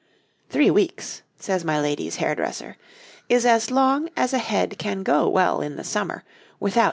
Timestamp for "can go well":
4.79-5.61